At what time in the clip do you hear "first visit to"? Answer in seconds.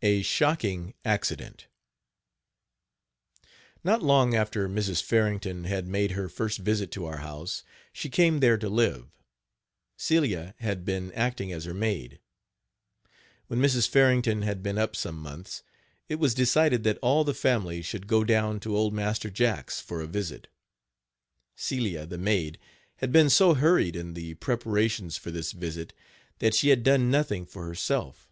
6.30-7.04